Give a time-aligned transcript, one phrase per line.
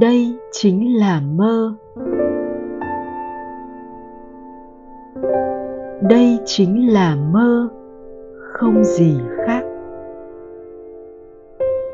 [0.00, 1.74] đây chính là mơ.
[6.02, 7.68] Đây chính là mơ,
[8.52, 9.62] không gì khác.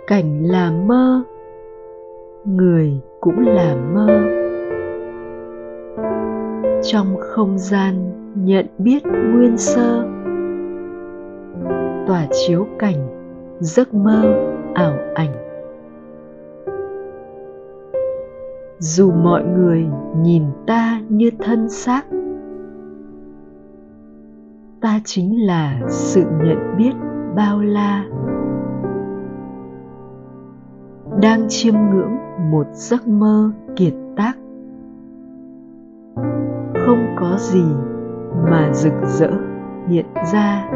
[0.06, 1.22] Cảnh là mơ,
[2.44, 4.06] người cũng là mơ.
[6.82, 7.94] Trong không gian
[8.34, 10.04] nhận biết nguyên sơ
[12.30, 13.08] chiếu cảnh,
[13.60, 14.22] giấc mơ,
[14.74, 15.32] ảo ảnh.
[18.78, 19.86] Dù mọi người
[20.22, 22.06] nhìn ta như thân xác,
[24.80, 26.92] ta chính là sự nhận biết
[27.36, 28.04] bao la.
[31.22, 32.16] Đang chiêm ngưỡng
[32.50, 34.32] một giấc mơ kiệt tác.
[36.74, 37.64] Không có gì
[38.50, 39.30] mà rực rỡ
[39.88, 40.70] hiện ra.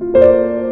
[0.00, 0.63] Música